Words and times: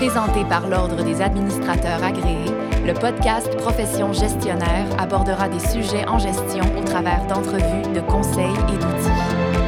Présenté 0.00 0.46
par 0.46 0.66
l'Ordre 0.66 1.04
des 1.04 1.20
administrateurs 1.20 2.02
agréés, 2.02 2.50
le 2.86 2.94
podcast 2.94 3.54
Profession 3.58 4.14
gestionnaire 4.14 4.86
abordera 4.98 5.46
des 5.46 5.58
sujets 5.58 6.08
en 6.08 6.18
gestion 6.18 6.64
au 6.78 6.82
travers 6.84 7.26
d'entrevues, 7.26 7.92
de 7.92 8.00
conseils 8.00 8.46
et 8.46 8.78
d'outils. 8.78 9.60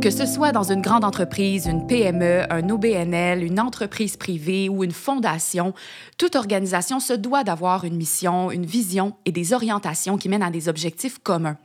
Que 0.00 0.10
ce 0.10 0.26
soit 0.26 0.50
dans 0.50 0.64
une 0.64 0.82
grande 0.82 1.04
entreprise, 1.04 1.66
une 1.66 1.86
PME, 1.86 2.52
un 2.52 2.68
OBNL, 2.68 3.44
une 3.44 3.60
entreprise 3.60 4.16
privée 4.16 4.68
ou 4.68 4.82
une 4.82 4.90
fondation, 4.90 5.74
toute 6.18 6.34
organisation 6.34 6.98
se 6.98 7.12
doit 7.12 7.44
d'avoir 7.44 7.84
une 7.84 7.96
mission, 7.96 8.50
une 8.50 8.66
vision 8.66 9.14
et 9.26 9.32
des 9.32 9.54
orientations 9.54 10.18
qui 10.18 10.28
mènent 10.28 10.42
à 10.42 10.50
des 10.50 10.68
objectifs 10.68 11.20
communs. 11.20 11.56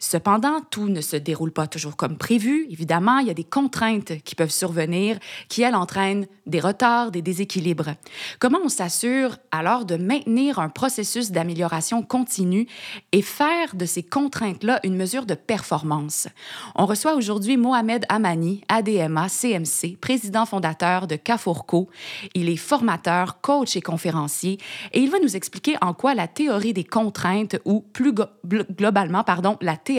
Cependant, 0.00 0.60
tout 0.70 0.88
ne 0.88 1.00
se 1.00 1.16
déroule 1.16 1.52
pas 1.52 1.66
toujours 1.66 1.96
comme 1.96 2.18
prévu. 2.18 2.66
Évidemment, 2.68 3.18
il 3.18 3.28
y 3.28 3.30
a 3.30 3.34
des 3.34 3.44
contraintes 3.44 4.20
qui 4.24 4.34
peuvent 4.34 4.50
survenir 4.50 5.18
qui, 5.48 5.62
elles, 5.62 5.74
entraînent 5.74 6.26
des 6.46 6.60
retards, 6.60 7.10
des 7.10 7.22
déséquilibres. 7.22 7.94
Comment 8.38 8.58
on 8.62 8.68
s'assure 8.68 9.38
alors 9.50 9.86
de 9.86 9.96
maintenir 9.96 10.58
un 10.58 10.68
processus 10.68 11.30
d'amélioration 11.30 12.02
continue 12.02 12.66
et 13.12 13.22
faire 13.22 13.74
de 13.74 13.86
ces 13.86 14.02
contraintes-là 14.02 14.80
une 14.84 14.96
mesure 14.96 15.24
de 15.24 15.34
performance? 15.34 16.28
On 16.74 16.84
reçoit 16.84 17.14
aujourd'hui 17.14 17.56
Mohamed 17.56 18.04
Amani, 18.10 18.62
ADMA, 18.68 19.28
CMC, 19.28 19.96
président 19.98 20.44
fondateur 20.44 21.06
de 21.06 21.16
Cafourco. 21.16 21.88
Il 22.34 22.50
est 22.50 22.56
formateur, 22.56 23.40
coach 23.40 23.74
et 23.76 23.80
conférencier 23.80 24.58
et 24.92 25.00
il 25.00 25.10
va 25.10 25.18
nous 25.20 25.34
expliquer 25.34 25.76
en 25.80 25.94
quoi 25.94 26.14
la 26.14 26.28
théorie 26.28 26.74
des 26.74 26.84
contraintes 26.84 27.56
ou 27.64 27.80
plus 27.80 28.12
globalement, 28.44 29.24
pardon, 29.24 29.56
la 29.62 29.78
théorie 29.78 29.93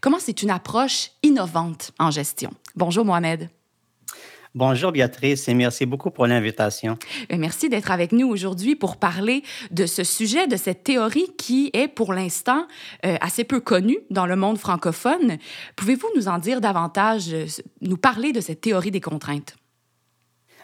comment 0.00 0.18
c'est 0.18 0.42
une 0.42 0.50
approche 0.50 1.10
innovante 1.22 1.92
en 1.98 2.10
gestion? 2.10 2.50
Bonjour 2.76 3.04
Mohamed. 3.04 3.48
Bonjour 4.56 4.92
Béatrice 4.92 5.48
et 5.48 5.54
merci 5.54 5.84
beaucoup 5.84 6.12
pour 6.12 6.28
l'invitation. 6.28 6.96
Euh, 7.32 7.36
merci 7.36 7.68
d'être 7.68 7.90
avec 7.90 8.12
nous 8.12 8.28
aujourd'hui 8.28 8.76
pour 8.76 8.98
parler 8.98 9.42
de 9.72 9.84
ce 9.84 10.04
sujet, 10.04 10.46
de 10.46 10.56
cette 10.56 10.84
théorie 10.84 11.26
qui 11.36 11.70
est 11.72 11.88
pour 11.88 12.12
l'instant 12.12 12.68
euh, 13.04 13.16
assez 13.20 13.42
peu 13.42 13.58
connue 13.58 13.98
dans 14.10 14.26
le 14.26 14.36
monde 14.36 14.58
francophone. 14.58 15.38
Pouvez-vous 15.74 16.06
nous 16.14 16.28
en 16.28 16.38
dire 16.38 16.60
davantage, 16.60 17.32
euh, 17.32 17.46
nous 17.80 17.96
parler 17.96 18.30
de 18.30 18.40
cette 18.40 18.60
théorie 18.60 18.92
des 18.92 19.00
contraintes? 19.00 19.56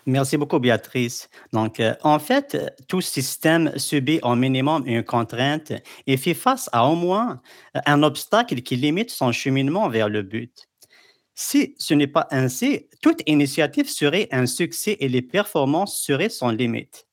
Merci 0.06 0.36
beaucoup, 0.36 0.58
Béatrice. 0.58 1.28
Donc, 1.52 1.78
euh, 1.80 1.94
en 2.02 2.18
fait, 2.18 2.56
tout 2.88 3.00
système 3.00 3.72
subit 3.76 4.18
au 4.22 4.34
minimum 4.34 4.82
une 4.86 5.04
contrainte 5.04 5.72
et 6.06 6.16
fait 6.16 6.34
face 6.34 6.70
à 6.72 6.86
au 6.86 6.94
moins 6.94 7.40
un 7.86 8.02
obstacle 8.02 8.62
qui 8.62 8.76
limite 8.76 9.10
son 9.10 9.32
cheminement 9.32 9.88
vers 9.88 10.08
le 10.08 10.22
but. 10.22 10.68
Si 11.34 11.74
ce 11.78 11.94
n'est 11.94 12.06
pas 12.06 12.26
ainsi, 12.30 12.86
toute 13.02 13.22
initiative 13.26 13.88
serait 13.88 14.28
un 14.32 14.46
succès 14.46 14.96
et 15.00 15.08
les 15.08 15.22
performances 15.22 16.00
seraient 16.00 16.28
sans 16.28 16.50
limite. 16.50 17.06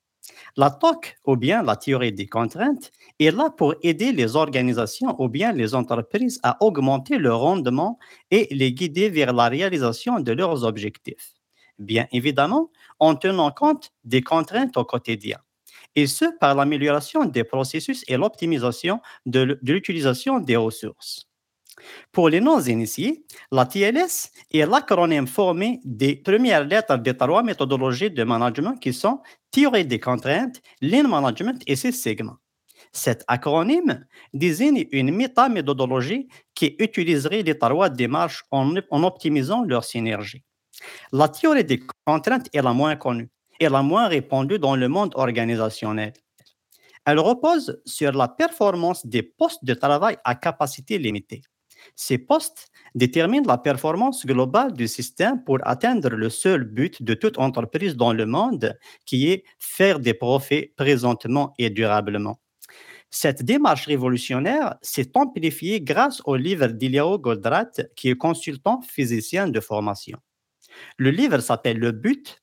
La 0.56 0.72
TOC, 0.72 1.18
ou 1.26 1.36
bien 1.36 1.62
la 1.62 1.76
théorie 1.76 2.12
des 2.12 2.26
contraintes, 2.26 2.92
est 3.20 3.32
là 3.32 3.50
pour 3.56 3.76
aider 3.84 4.12
les 4.12 4.36
organisations 4.36 5.16
ou 5.22 5.30
bien 5.30 5.52
les 5.52 5.76
entreprises 5.76 6.40
à 6.44 6.58
augmenter 6.64 7.20
leur 7.20 7.40
rendement 7.40 8.00
et 8.32 8.48
les 8.52 8.74
guider 8.74 9.10
vers 9.10 9.34
la 9.34 9.50
réalisation 9.50 10.20
de 10.20 10.32
leurs 10.32 10.64
objectifs 10.64 11.38
bien 11.80 12.08
évidemment, 12.12 12.72
en 13.00 13.16
tenant 13.16 13.52
compte 13.52 13.92
des 14.04 14.22
contraintes 14.22 14.78
au 14.78 14.86
quotidien, 14.86 15.38
et 15.96 16.08
ce 16.08 16.26
par 16.40 16.56
l'amélioration 16.56 17.26
des 17.26 17.44
processus 17.44 18.04
et 18.08 18.18
l'optimisation 18.18 19.02
de 19.26 19.60
l'utilisation 19.64 20.40
des 20.40 20.56
ressources. 20.56 21.28
Pour 22.12 22.30
les 22.30 22.42
non-initiés, 22.42 23.24
la 23.52 23.66
TLS 23.66 24.32
est 24.52 24.66
l'acronyme 24.66 25.28
formé 25.28 25.80
des 25.84 26.16
premières 26.16 26.66
lettres 26.66 26.98
des 26.98 27.16
trois 27.16 27.44
méthodologies 27.44 28.10
de 28.12 28.24
management 28.24 28.78
qui 28.78 28.94
sont 28.94 29.22
théorie 29.52 29.86
des 29.86 30.00
contraintes, 30.00 30.62
lean 30.82 31.08
management 31.08 31.62
et 31.68 31.76
Six 31.76 31.94
Sigma. 31.94 32.38
Cet 32.92 33.24
acronyme 33.28 34.06
désigne 34.34 34.88
une 34.92 35.12
méta-méthodologie 35.12 36.28
qui 36.56 36.76
utiliserait 36.80 37.44
les 37.44 37.58
trois 37.58 37.90
démarches 37.90 38.44
en, 38.52 38.74
en 38.90 39.04
optimisant 39.04 39.64
leur 39.64 39.84
synergie. 39.84 40.44
La 41.12 41.30
théorie 41.30 41.64
des 41.64 41.80
contraintes 42.06 42.50
est 42.54 42.62
la 42.62 42.74
moins 42.74 42.96
connue 42.96 43.30
et 43.60 43.70
la 43.70 43.82
moins 43.82 44.08
répandue 44.08 44.60
dans 44.60 44.76
le 44.76 44.88
monde 44.88 45.14
organisationnel. 45.16 46.14
Elle 47.06 47.20
repose 47.20 47.82
sur 47.86 48.12
la 48.12 48.28
performance 48.28 49.06
des 49.06 49.24
postes 49.24 49.64
de 49.64 49.74
travail 49.74 50.18
à 50.26 50.36
capacité 50.36 50.98
limitée. 50.98 51.42
Ces 51.96 52.18
postes 52.18 52.68
déterminent 52.96 53.48
la 53.48 53.58
performance 53.58 54.26
globale 54.26 54.74
du 54.74 54.88
système 54.88 55.44
pour 55.44 55.60
atteindre 55.64 56.10
le 56.10 56.30
seul 56.30 56.66
but 56.66 57.02
de 57.02 57.14
toute 57.14 57.38
entreprise 57.38 57.96
dans 57.96 58.14
le 58.14 58.26
monde, 58.26 58.78
qui 59.06 59.30
est 59.30 59.44
faire 59.58 60.00
des 60.00 60.14
profits 60.14 60.74
présentement 60.76 61.54
et 61.58 61.70
durablement. 61.70 62.40
Cette 63.10 63.44
démarche 63.44 63.86
révolutionnaire 63.86 64.76
s'est 64.82 65.12
amplifiée 65.16 65.80
grâce 65.80 66.22
au 66.26 66.36
livre 66.36 66.68
d'Iliao 66.68 67.18
Goldratt, 67.18 67.88
qui 67.96 68.10
est 68.10 68.18
consultant 68.18 68.82
physicien 68.82 69.48
de 69.48 69.60
formation. 69.62 70.18
Le 70.98 71.12
livre 71.12 71.40
s'appelle 71.40 71.80
Le 71.80 71.92
but, 71.92 72.42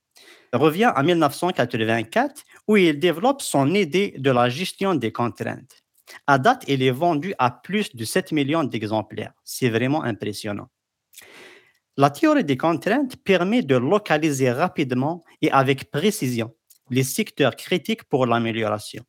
revient 0.53 0.93
en 0.95 1.03
1984 1.03 2.43
où 2.69 2.77
il 2.77 2.99
développe 2.99 3.43
son 3.43 3.75
idée 3.75 4.15
de 4.19 4.31
la 4.31 4.49
gestion 4.49 4.95
des 4.95 5.13
contraintes. 5.13 5.83
À 6.27 6.39
date, 6.39 6.65
il 6.69 6.83
est 6.83 6.91
vendu 6.91 7.35
à 7.39 7.51
plus 7.51 7.95
de 7.95 8.05
7 8.05 8.33
millions 8.33 8.65
d'exemplaires. 8.65 9.33
C'est 9.43 9.71
vraiment 9.71 10.03
impressionnant. 10.03 10.69
La 11.97 12.11
théorie 12.11 12.45
des 12.45 12.57
contraintes 12.57 13.17
permet 13.17 13.63
de 13.63 13.77
localiser 13.77 14.51
rapidement 14.51 15.23
et 15.43 15.51
avec 15.51 15.91
précision 15.91 16.53
les 16.91 17.05
secteurs 17.05 17.57
critiques 17.57 18.05
pour 18.05 18.27
l'amélioration, 18.27 19.05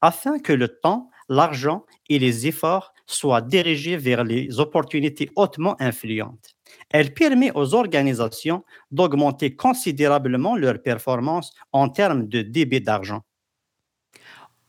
afin 0.00 0.38
que 0.38 0.52
le 0.52 0.68
temps, 0.68 1.10
l'argent 1.28 1.84
et 2.08 2.18
les 2.18 2.46
efforts 2.46 2.92
soient 3.06 3.40
dirigés 3.40 3.96
vers 3.96 4.24
les 4.24 4.60
opportunités 4.60 5.30
hautement 5.34 5.74
influentes. 5.80 6.57
Elle 6.90 7.14
permet 7.14 7.52
aux 7.54 7.74
organisations 7.74 8.64
d'augmenter 8.90 9.54
considérablement 9.54 10.56
leur 10.56 10.82
performance 10.82 11.52
en 11.72 11.88
termes 11.88 12.26
de 12.28 12.42
débit 12.42 12.80
d'argent. 12.80 13.22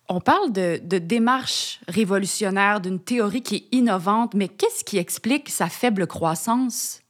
On 0.09 0.21
parle 0.21 0.51
de, 0.51 0.79
de 0.83 0.97
démarche 0.97 1.79
révolutionnaire, 1.87 2.81
d'une 2.81 2.99
théorie 2.99 3.43
qui 3.43 3.55
est 3.55 3.75
innovante, 3.75 4.33
mais 4.33 4.47
qu'est-ce 4.47 4.83
qui 4.83 4.97
explique 4.97 5.49
sa 5.49 5.69
faible 5.69 6.07
croissance? 6.07 7.01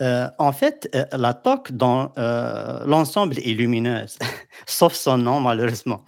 Euh, 0.00 0.28
en 0.38 0.52
fait, 0.52 0.88
euh, 0.94 1.04
la 1.12 1.34
TOC 1.34 1.72
dans 1.72 2.12
euh, 2.18 2.84
l'ensemble 2.86 3.38
est 3.38 3.54
lumineuse, 3.54 4.16
sauf 4.66 4.94
son 4.94 5.18
nom 5.18 5.40
malheureusement. 5.40 6.04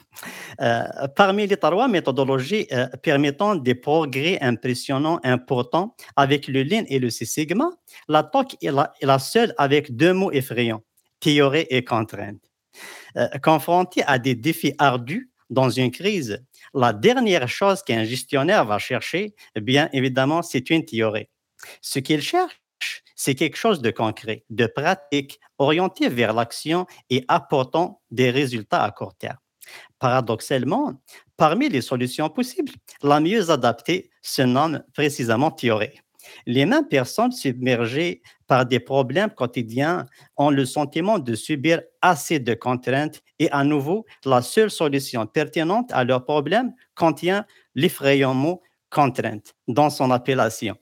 parmi 1.17 1.47
les 1.47 1.57
trois 1.57 1.89
méthodologies 1.89 2.69
permettant 3.03 3.57
des 3.57 3.75
progrès 3.75 4.39
impressionnants 4.41 5.19
importants 5.25 5.97
avec 6.17 6.47
le 6.47 6.63
Lean 6.63 6.85
et 6.89 6.99
le 6.99 7.11
Six 7.11 7.27
Sigma, 7.27 7.71
la 8.09 8.23
TOC 8.23 8.57
est 8.63 8.71
la, 9.03 9.19
seule 9.19 9.55
avec 9.59 9.97
deux 9.97 10.13
mots 10.13 10.31
effrayants, 10.33 10.83
théorie 11.19 11.67
et 11.71 11.83
contrainte. 11.85 12.43
confrontée 13.43 14.05
à 14.07 14.19
des 14.19 14.35
défis 14.35 14.75
ardus 14.79 15.31
dans 15.49 15.71
une 15.71 15.91
crise, 15.91 16.45
la 16.75 16.93
dernière 16.93 17.49
chose 17.49 17.83
qu'un 17.83 18.05
gestionnaire 18.05 18.65
va 18.65 18.79
chercher, 18.79 19.35
bien 19.57 19.89
évidemment, 19.93 20.43
c'est 20.43 20.71
une 20.71 20.85
théorie. 20.85 21.29
Ce 21.81 21.99
qu'il 21.99 22.23
cherche, 22.23 22.61
c'est 23.23 23.35
quelque 23.35 23.57
chose 23.57 23.83
de 23.83 23.91
concret, 23.91 24.45
de 24.49 24.65
pratique, 24.65 25.41
orienté 25.59 26.09
vers 26.09 26.33
l'action 26.33 26.87
et 27.11 27.23
apportant 27.29 28.01
des 28.11 28.31
résultats 28.31 28.83
à 28.83 28.91
court 28.93 29.15
terme. 29.15 29.37
Paradoxalement, 29.99 30.95
parmi 31.37 31.69
les 31.69 31.83
solutions 31.83 32.31
possibles, 32.31 32.73
la 33.03 33.21
mieux 33.21 33.51
adaptée 33.51 34.09
se 34.23 34.41
nomme 34.41 34.83
précisément 34.95 35.51
théorie. 35.51 36.01
Les 36.47 36.65
mêmes 36.65 36.89
personnes 36.89 37.31
submergées 37.31 38.23
par 38.47 38.65
des 38.65 38.81
problèmes 38.81 39.35
quotidiens 39.35 40.07
ont 40.39 40.49
le 40.49 40.65
sentiment 40.65 41.19
de 41.19 41.35
subir 41.35 41.83
assez 42.01 42.39
de 42.39 42.55
contraintes 42.55 43.21
et 43.39 43.51
à 43.51 43.65
nouveau, 43.65 44.07
la 44.25 44.41
seule 44.41 44.71
solution 44.71 45.27
pertinente 45.27 45.93
à 45.93 46.05
leurs 46.05 46.25
problèmes 46.25 46.73
contient 46.95 47.45
l'effrayant 47.75 48.33
mot 48.33 48.63
contrainte 48.89 49.55
dans 49.69 49.91
son 49.91 50.11
appellation. 50.11 50.79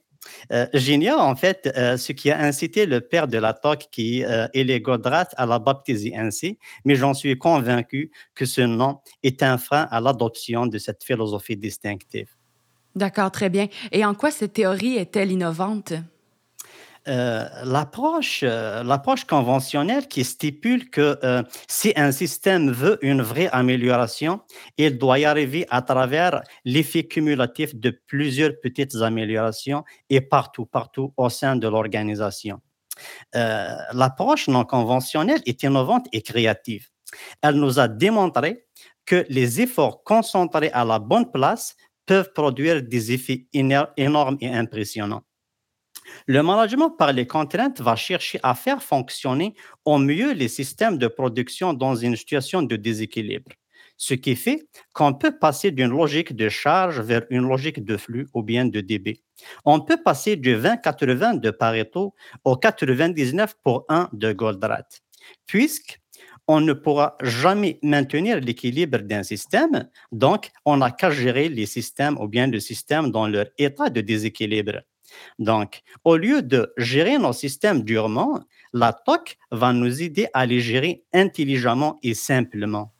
Euh, 0.51 0.67
j'ignore 0.73 1.21
en 1.21 1.35
fait 1.35 1.71
euh, 1.77 1.97
ce 1.97 2.11
qui 2.11 2.31
a 2.31 2.39
incité 2.39 2.85
le 2.85 3.01
père 3.01 3.27
de 3.27 3.37
la 3.37 3.53
TOC, 3.53 3.87
qui 3.91 4.23
euh, 4.23 4.47
est 4.53 4.63
les 4.63 4.83
à 5.37 5.45
la 5.45 5.59
baptiser 5.59 6.15
ainsi, 6.15 6.57
mais 6.85 6.95
j'en 6.95 7.13
suis 7.13 7.37
convaincu 7.37 8.11
que 8.35 8.45
ce 8.45 8.61
nom 8.61 8.99
est 9.23 9.43
un 9.43 9.57
frein 9.57 9.87
à 9.91 10.01
l'adoption 10.01 10.65
de 10.65 10.77
cette 10.77 11.03
philosophie 11.03 11.57
distinctive. 11.57 12.29
D'accord, 12.95 13.31
très 13.31 13.49
bien. 13.49 13.67
Et 13.91 14.03
en 14.03 14.15
quoi 14.15 14.31
cette 14.31 14.53
théorie 14.53 14.97
est-elle 14.97 15.31
innovante? 15.31 15.93
Euh, 17.07 17.47
l'approche, 17.63 18.41
euh, 18.43 18.83
l'approche 18.83 19.23
conventionnelle 19.23 20.07
qui 20.07 20.23
stipule 20.23 20.89
que 20.89 21.17
euh, 21.23 21.41
si 21.67 21.93
un 21.95 22.11
système 22.11 22.71
veut 22.71 22.99
une 23.01 23.21
vraie 23.21 23.47
amélioration, 23.51 24.41
il 24.77 24.97
doit 24.97 25.17
y 25.19 25.25
arriver 25.25 25.65
à 25.69 25.81
travers 25.81 26.41
l'effet 26.65 27.05
cumulatif 27.05 27.73
de 27.75 27.89
plusieurs 28.07 28.51
petites 28.61 28.95
améliorations 28.95 29.83
et 30.09 30.21
partout, 30.21 30.65
partout 30.65 31.13
au 31.15 31.29
sein 31.29 31.55
de 31.55 31.67
l'organisation. 31.67 32.59
L'approche 33.33 34.49
non 34.49 34.65
conventionnelle 34.65 35.41
est 35.45 35.63
innovante 35.63 36.07
et 36.11 36.21
créative. 36.21 36.89
Elle 37.41 37.55
nous 37.55 37.79
a 37.79 37.87
démontré 37.87 38.65
que 39.05 39.25
les 39.29 39.61
efforts 39.61 40.03
concentrés 40.03 40.69
à 40.73 40.83
la 40.83 40.99
bonne 40.99 41.31
place 41.31 41.77
peuvent 42.05 42.33
produire 42.33 42.83
des 42.83 43.13
effets 43.13 43.47
énormes 43.53 44.37
et 44.41 44.49
impressionnants. 44.49 45.23
Le 46.27 46.43
management 46.43 46.91
par 46.91 47.13
les 47.13 47.27
contraintes 47.27 47.81
va 47.81 47.95
chercher 47.95 48.39
à 48.43 48.55
faire 48.55 48.81
fonctionner 48.83 49.55
au 49.85 49.97
mieux 49.97 50.33
les 50.33 50.47
systèmes 50.47 50.97
de 50.97 51.07
production 51.07 51.73
dans 51.73 51.95
une 51.95 52.15
situation 52.15 52.61
de 52.61 52.75
déséquilibre, 52.75 53.51
ce 53.97 54.13
qui 54.13 54.35
fait 54.35 54.67
qu'on 54.93 55.13
peut 55.13 55.37
passer 55.39 55.71
d'une 55.71 55.89
logique 55.89 56.35
de 56.35 56.49
charge 56.49 56.99
vers 56.99 57.23
une 57.29 57.47
logique 57.47 57.83
de 57.83 57.97
flux 57.97 58.27
ou 58.33 58.43
bien 58.43 58.65
de 58.65 58.81
débit. 58.81 59.21
On 59.65 59.79
peut 59.79 60.01
passer 60.03 60.35
du 60.35 60.55
20-80 60.55 61.39
de 61.39 61.51
Pareto 61.51 62.13
au 62.43 62.55
99 62.55 63.55
pour 63.63 63.85
1 63.89 64.09
de 64.13 64.31
Goldratt, 64.33 65.01
puisque 65.45 65.99
on 66.47 66.61
ne 66.61 66.73
pourra 66.73 67.15
jamais 67.21 67.77
maintenir 67.83 68.39
l'équilibre 68.39 68.97
d'un 68.97 69.21
système, 69.21 69.87
donc 70.11 70.49
on 70.65 70.77
n'a 70.77 70.89
qu'à 70.89 71.11
gérer 71.11 71.47
les 71.47 71.67
systèmes 71.67 72.17
ou 72.19 72.27
bien 72.27 72.47
le 72.47 72.59
système 72.59 73.11
dans 73.11 73.27
leur 73.27 73.45
état 73.59 73.89
de 73.91 74.01
déséquilibre. 74.01 74.81
Donc, 75.37 75.81
au 76.03 76.17
lieu 76.17 76.41
de 76.41 76.73
gérer 76.77 77.17
nos 77.17 77.33
systèmes 77.33 77.83
durement, 77.83 78.39
la 78.73 78.93
TOC 78.93 79.37
va 79.51 79.73
nous 79.73 80.01
aider 80.01 80.27
à 80.33 80.45
les 80.45 80.59
gérer 80.59 81.03
intelligemment 81.13 81.99
et 82.03 82.13
simplement. 82.13 82.91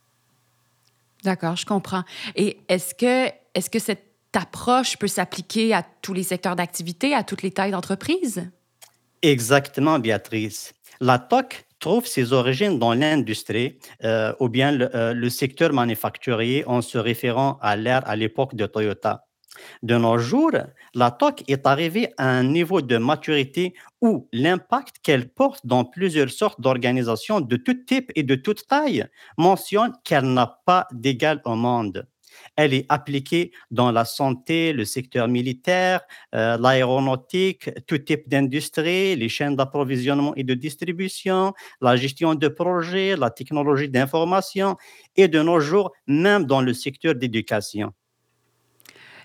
D'accord, 1.22 1.56
je 1.56 1.66
comprends. 1.66 2.04
Et 2.34 2.58
est-ce 2.68 2.94
que, 2.94 3.32
est 3.54 3.68
que 3.70 3.78
cette 3.78 4.06
approche 4.34 4.96
peut 4.96 5.08
s'appliquer 5.08 5.74
à 5.74 5.82
tous 5.82 6.14
les 6.14 6.22
secteurs 6.22 6.56
d'activité, 6.56 7.14
à 7.14 7.24
toutes 7.24 7.42
les 7.42 7.50
tailles 7.50 7.72
d'entreprise? 7.72 8.50
Exactement, 9.22 9.98
Béatrice. 9.98 10.72
La 11.00 11.18
TOC 11.18 11.64
trouve 11.78 12.06
ses 12.06 12.32
origines 12.32 12.78
dans 12.78 12.94
l'industrie 12.94 13.78
euh, 14.04 14.32
ou 14.38 14.48
bien 14.48 14.72
le, 14.72 14.94
euh, 14.94 15.14
le, 15.14 15.30
secteur 15.30 15.72
manufacturier 15.72 16.64
en 16.66 16.82
se 16.82 16.98
référant 16.98 17.58
à 17.60 17.76
l'ère 17.76 18.06
à 18.08 18.16
l'époque 18.16 18.54
de 18.54 18.66
Toyota. 18.66 19.26
De 19.82 19.96
nos 19.96 20.18
jours, 20.18 20.52
la 20.94 21.10
TOC 21.10 21.42
est 21.48 21.66
arrivée 21.66 22.12
à 22.16 22.28
un 22.28 22.44
niveau 22.44 22.80
de 22.82 22.96
maturité 22.98 23.74
où 24.00 24.28
l'impact 24.32 24.96
qu'elle 25.02 25.28
porte 25.28 25.66
dans 25.66 25.84
plusieurs 25.84 26.30
sortes 26.30 26.60
d'organisations 26.60 27.40
de 27.40 27.56
tout 27.56 27.74
type 27.74 28.12
et 28.14 28.22
de 28.22 28.34
toute 28.36 28.66
taille 28.66 29.06
mentionne 29.38 29.92
qu'elle 30.04 30.32
n'a 30.32 30.60
pas 30.64 30.86
d'égal 30.92 31.40
au 31.44 31.56
monde. 31.56 32.06
Elle 32.56 32.74
est 32.74 32.86
appliquée 32.88 33.50
dans 33.72 33.90
la 33.90 34.04
santé, 34.04 34.72
le 34.72 34.84
secteur 34.84 35.26
militaire, 35.26 36.00
euh, 36.34 36.56
l'aéronautique, 36.58 37.70
tout 37.86 37.98
type 37.98 38.28
d'industrie, 38.28 39.16
les 39.16 39.28
chaînes 39.28 39.56
d'approvisionnement 39.56 40.34
et 40.36 40.44
de 40.44 40.54
distribution, 40.54 41.52
la 41.80 41.96
gestion 41.96 42.36
de 42.36 42.48
projets, 42.48 43.16
la 43.16 43.30
technologie 43.30 43.88
d'information 43.88 44.76
et 45.16 45.26
de 45.26 45.42
nos 45.42 45.58
jours, 45.60 45.92
même 46.06 46.44
dans 46.44 46.60
le 46.62 46.72
secteur 46.72 47.14
d'éducation. 47.16 47.92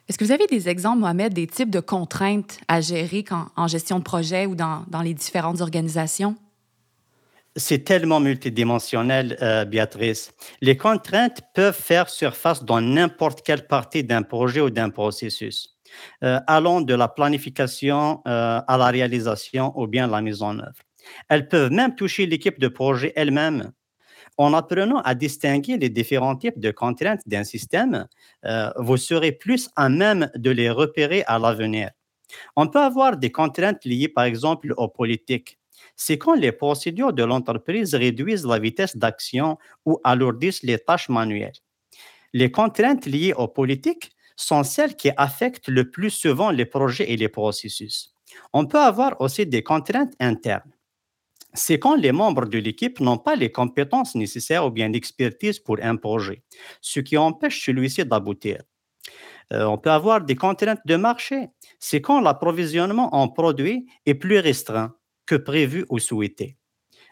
Est-ce 0.07 0.19
que 0.19 0.23
vous 0.23 0.31
avez 0.31 0.45
des 0.45 0.69
exemples, 0.69 0.99
Mohamed, 0.99 1.33
des 1.33 1.47
types 1.47 1.71
de 1.71 1.79
contraintes 1.79 2.59
à 2.67 2.79
gérer 2.79 3.25
en 3.55 3.67
gestion 3.67 3.97
de 3.97 4.03
projet 4.03 4.45
ou 4.45 4.55
dans, 4.55 4.85
dans 4.87 5.01
les 5.01 5.15
différentes 5.15 5.61
organisations? 5.61 6.35
C'est 7.55 7.85
tellement 7.85 8.19
multidimensionnel, 8.19 9.37
euh, 9.41 9.65
Béatrice. 9.65 10.33
Les 10.61 10.77
contraintes 10.77 11.41
peuvent 11.53 11.75
faire 11.75 12.09
surface 12.09 12.63
dans 12.63 12.81
n'importe 12.81 13.41
quelle 13.43 13.65
partie 13.65 14.03
d'un 14.03 14.21
projet 14.21 14.59
ou 14.59 14.69
d'un 14.69 14.89
processus, 14.89 15.75
euh, 16.23 16.39
allant 16.45 16.81
de 16.81 16.93
la 16.93 17.07
planification 17.07 18.21
euh, 18.27 18.59
à 18.67 18.77
la 18.77 18.87
réalisation 18.87 19.71
ou 19.79 19.87
bien 19.87 20.05
la 20.05 20.21
mise 20.21 20.41
en 20.41 20.59
œuvre. 20.59 20.81
Elles 21.29 21.47
peuvent 21.47 21.71
même 21.71 21.95
toucher 21.95 22.25
l'équipe 22.25 22.59
de 22.59 22.67
projet 22.67 23.13
elle-même, 23.15 23.71
en 24.37 24.53
apprenant 24.53 24.99
à 25.01 25.15
distinguer 25.15 25.77
les 25.77 25.89
différents 25.89 26.35
types 26.35 26.59
de 26.59 26.71
contraintes 26.71 27.21
d'un 27.25 27.43
système, 27.43 28.07
euh, 28.45 28.69
vous 28.77 28.97
serez 28.97 29.31
plus 29.31 29.69
à 29.75 29.89
même 29.89 30.29
de 30.35 30.51
les 30.51 30.69
repérer 30.69 31.23
à 31.27 31.39
l'avenir. 31.39 31.91
On 32.55 32.67
peut 32.67 32.79
avoir 32.81 33.17
des 33.17 33.31
contraintes 33.31 33.85
liées, 33.85 34.09
par 34.09 34.25
exemple, 34.25 34.73
aux 34.77 34.87
politiques. 34.89 35.59
C'est 35.95 36.17
quand 36.17 36.35
les 36.35 36.51
procédures 36.51 37.13
de 37.13 37.23
l'entreprise 37.23 37.95
réduisent 37.95 38.45
la 38.45 38.59
vitesse 38.59 38.97
d'action 38.97 39.57
ou 39.85 39.99
alourdissent 40.03 40.63
les 40.63 40.79
tâches 40.79 41.09
manuelles. 41.09 41.53
Les 42.33 42.51
contraintes 42.51 43.05
liées 43.05 43.33
aux 43.33 43.47
politiques 43.47 44.11
sont 44.35 44.63
celles 44.63 44.95
qui 44.95 45.11
affectent 45.15 45.69
le 45.69 45.89
plus 45.89 46.09
souvent 46.09 46.51
les 46.51 46.65
projets 46.65 47.09
et 47.09 47.15
les 47.15 47.29
processus. 47.29 48.13
On 48.51 48.65
peut 48.65 48.79
avoir 48.79 49.21
aussi 49.21 49.45
des 49.45 49.63
contraintes 49.63 50.13
internes 50.19 50.74
c'est 51.55 51.79
quand 51.79 51.95
les 51.95 52.11
membres 52.11 52.45
de 52.45 52.57
l'équipe 52.59 52.99
n'ont 52.99 53.17
pas 53.17 53.35
les 53.35 53.51
compétences 53.51 54.15
nécessaires 54.15 54.65
ou 54.65 54.71
bien 54.71 54.89
l'expertise 54.89 55.59
pour 55.59 55.77
un 55.81 55.95
projet, 55.95 56.43
ce 56.81 56.99
qui 56.99 57.17
empêche 57.17 57.65
celui-ci 57.65 58.05
d'aboutir. 58.05 58.61
Euh, 59.53 59.65
on 59.65 59.77
peut 59.77 59.91
avoir 59.91 60.21
des 60.21 60.35
contraintes 60.35 60.81
de 60.85 60.95
marché. 60.95 61.49
C'est 61.79 62.01
quand 62.01 62.21
l'approvisionnement 62.21 63.13
en 63.13 63.27
produits 63.27 63.85
est 64.05 64.15
plus 64.15 64.39
restreint 64.39 64.95
que 65.25 65.35
prévu 65.35 65.85
ou 65.89 65.99
souhaité. 65.99 66.57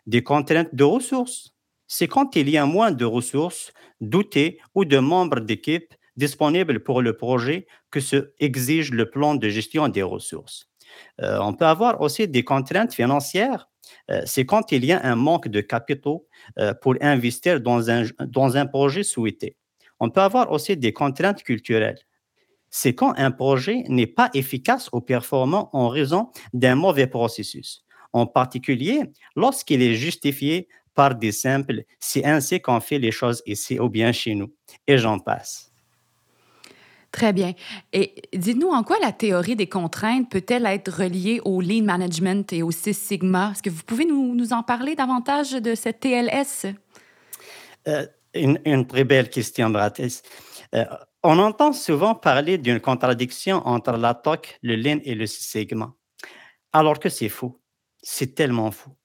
Des 0.08 0.24
contraintes 0.24 0.74
de 0.74 0.84
ressources. 0.84 1.54
C'est 1.88 2.08
quand 2.08 2.36
il 2.36 2.50
y 2.50 2.58
a 2.58 2.66
moins 2.66 2.92
de 2.92 3.06
ressources, 3.06 3.72
d'outils 4.02 4.58
ou 4.74 4.86
de 4.86 4.98
membres 4.98 5.40
d'équipe 5.40 5.94
disponibles 6.16 6.84
pour 6.84 7.02
le 7.02 7.16
projet 7.16 7.68
que 7.92 8.00
ce 8.00 8.34
exige 8.40 8.92
le 8.92 9.10
plan 9.10 9.36
de 9.36 9.50
gestion 9.50 9.88
des 9.88 10.04
ressources. 10.04 10.70
Euh, 11.22 11.40
on 11.42 11.54
peut 11.54 11.66
avoir 11.66 12.02
aussi 12.02 12.28
des 12.28 12.44
contraintes 12.44 12.94
financières 12.94 13.70
c'est 14.26 14.46
quand 14.46 14.72
il 14.72 14.86
y 14.86 14.92
a 14.92 15.02
un 15.04 15.16
manque 15.16 15.48
de 15.48 15.62
capitaux 15.62 16.28
euh, 16.60 16.74
pour 16.74 16.96
investir 17.02 17.62
dans 17.62 17.90
un, 17.90 18.04
dans 18.28 18.58
un 18.58 18.66
projet 18.66 19.04
souhaité. 19.04 19.56
On 20.00 20.10
peut 20.10 20.22
avoir 20.22 20.52
aussi 20.52 20.76
des 20.76 20.94
contraintes 20.94 21.44
culturelles. 21.44 22.00
C'est 22.70 22.96
quand 22.96 23.14
un 23.18 23.32
projet 23.32 23.84
n'est 23.88 24.08
pas 24.08 24.30
efficace 24.34 24.90
ou 24.92 25.02
performant 25.02 25.70
en 25.74 25.88
raison 25.88 26.30
d'un 26.54 26.76
mauvais 26.76 27.08
processus. 27.08 27.86
En 28.12 28.26
particulier, 28.26 29.02
lorsqu'il 29.36 29.82
est 29.82 29.96
justifié 29.96 30.68
par 30.94 31.16
des 31.16 31.32
simples, 31.32 31.84
c'est 32.00 32.26
ainsi 32.26 32.62
qu'on 32.62 32.80
fait 32.80 33.00
les 33.00 33.12
choses 33.12 33.42
ici 33.46 33.80
ou 33.80 33.90
bien 33.90 34.12
chez 34.12 34.36
nous. 34.36 34.54
Et 34.88 34.98
j'en 34.98 35.20
passe. 35.20 35.73
Très 37.14 37.32
bien. 37.32 37.54
Et 37.94 38.16
dites-nous 38.34 38.70
en 38.70 38.84
quoi 38.84 38.98
la 39.00 39.12
théorie 39.12 39.56
des 39.56 39.68
contraintes 39.68 40.32
peut-elle 40.32 40.66
être 40.66 40.92
reliée 40.92 41.40
au 41.46 41.62
lean 41.62 41.84
management 41.84 42.52
et 42.52 42.64
au 42.64 42.72
Six 42.72 42.96
Sigma? 42.96 43.52
Est-ce 43.52 43.62
que 43.62 43.70
vous 43.70 43.84
pouvez 43.84 44.06
nous, 44.06 44.52
en 44.52 44.64
parler 44.64 44.96
davantage 44.96 45.52
de 45.52 45.76
cette 45.76 46.00
TLS? 46.00 46.66
Euh, 47.88 48.08
une, 48.34 48.88
très 48.88 49.04
belle 49.04 49.30
question, 49.30 49.70
Bratis. 49.70 50.24
Euh, 50.74 50.86
on 51.22 51.38
entend 51.38 51.72
souvent 51.72 52.16
parler 52.16 52.58
d'une 52.58 52.80
contradiction 52.80 53.62
entre 53.68 53.92
la 53.92 54.16
TOC, 54.16 54.58
le 54.64 54.76
lean 54.76 54.98
et 55.04 55.14
le 55.14 55.28
Six 55.28 55.44
Sigma, 55.44 55.94
alors 56.72 56.98
que 56.98 57.10
c'est 57.10 57.30
faux. 57.30 57.62
C'est 58.02 58.34
tellement 58.34 58.72
faux. 58.72 58.98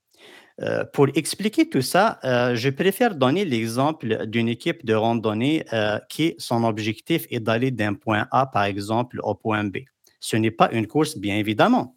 Euh, 0.60 0.84
pour 0.92 1.06
expliquer 1.14 1.68
tout 1.68 1.82
ça, 1.82 2.18
euh, 2.24 2.56
je 2.56 2.68
préfère 2.70 3.14
donner 3.14 3.44
l'exemple 3.44 4.26
d'une 4.26 4.48
équipe 4.48 4.84
de 4.84 4.94
randonnée 4.94 5.64
euh, 5.72 5.98
qui, 6.08 6.34
son 6.38 6.64
objectif 6.64 7.26
est 7.30 7.40
d'aller 7.40 7.70
d'un 7.70 7.94
point 7.94 8.26
A, 8.32 8.46
par 8.46 8.64
exemple, 8.64 9.20
au 9.22 9.34
point 9.34 9.62
B. 9.64 9.78
Ce 10.20 10.36
n'est 10.36 10.50
pas 10.50 10.68
une 10.72 10.88
course, 10.88 11.16
bien 11.16 11.36
évidemment. 11.36 11.96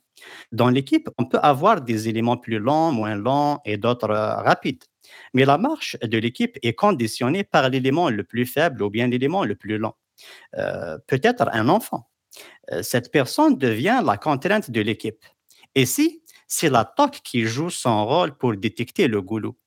Dans 0.51 0.69
l'équipe, 0.69 1.09
on 1.17 1.25
peut 1.25 1.39
avoir 1.41 1.81
des 1.81 2.07
éléments 2.07 2.37
plus 2.37 2.59
longs, 2.59 2.91
moins 2.91 3.15
longs 3.15 3.57
et 3.65 3.77
d'autres 3.77 4.09
rapides. 4.09 4.83
Mais 5.33 5.45
la 5.45 5.57
marche 5.57 5.97
de 6.03 6.17
l'équipe 6.19 6.59
est 6.61 6.73
conditionnée 6.73 7.43
par 7.43 7.69
l'élément 7.69 8.11
le 8.11 8.23
plus 8.23 8.45
faible 8.45 8.83
ou 8.83 8.91
bien 8.91 9.07
l'élément 9.07 9.43
le 9.43 9.55
plus 9.55 9.79
long. 9.79 9.93
Peut-être 11.07 11.49
un 11.51 11.67
enfant. 11.69 12.07
cette 12.83 13.11
personne 13.11 13.57
devient 13.57 14.01
la 14.05 14.17
contrainte 14.17 14.69
de 14.69 14.81
l'équipe. 14.81 15.25
Et 15.73 15.87
si 15.87 16.20
c'est 16.51 16.69
la 16.69 16.83
TOC 16.83 17.21
qui 17.23 17.45
joue 17.45 17.69
son 17.69 18.05
rôle 18.05 18.37
pour 18.37 18.55
détecter 18.57 19.07
le 19.07 19.21
goulot. 19.21 19.57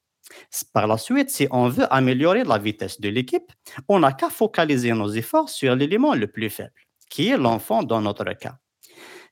Par 0.74 0.86
la 0.86 0.98
suite, 0.98 1.30
si 1.30 1.48
on 1.50 1.68
veut 1.68 1.92
améliorer 1.92 2.44
la 2.44 2.58
vitesse 2.58 3.00
de 3.00 3.08
l'équipe, 3.08 3.50
on 3.88 4.00
n'a 4.00 4.12
qu'à 4.12 4.28
focaliser 4.28 4.92
nos 4.92 5.08
efforts 5.08 5.48
sur 5.48 5.74
l'élément 5.74 6.14
le 6.14 6.26
plus 6.26 6.50
faible, 6.50 6.74
qui 7.08 7.28
est 7.28 7.38
l'enfant 7.38 7.82
dans 7.82 8.02
notre 8.02 8.30
cas. 8.34 8.58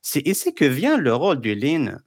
C'est 0.01 0.27
ici 0.27 0.55
que 0.55 0.65
vient 0.65 0.97
le 0.97 1.13
rôle 1.13 1.41
du 1.41 1.53
Lean. 1.53 1.97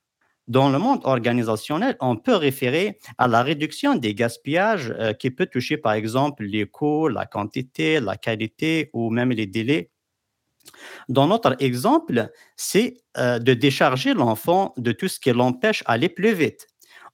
Dans 0.48 0.68
le 0.68 0.78
monde 0.78 1.00
organisationnel, 1.04 1.96
on 2.00 2.16
peut 2.16 2.36
référer 2.36 2.98
à 3.16 3.28
la 3.28 3.42
réduction 3.42 3.94
des 3.94 4.14
gaspillages 4.14 4.92
euh, 4.98 5.12
qui 5.12 5.30
peut 5.30 5.46
toucher 5.46 5.76
par 5.76 5.92
exemple 5.92 6.44
les 6.44 6.66
coûts, 6.66 7.08
la 7.08 7.26
quantité, 7.26 8.00
la 8.00 8.16
qualité 8.16 8.90
ou 8.92 9.10
même 9.10 9.30
les 9.30 9.46
délais 9.46 9.90
dans 11.08 11.26
notre 11.26 11.56
exemple, 11.58 12.30
c'est 12.56 12.98
euh, 13.18 13.38
de 13.38 13.54
décharger 13.54 14.14
l'enfant 14.14 14.74
de 14.76 14.92
tout 14.92 15.08
ce 15.08 15.20
qui 15.20 15.30
l'empêche 15.30 15.82
d'aller 15.84 16.08
plus 16.08 16.34
vite. 16.34 16.66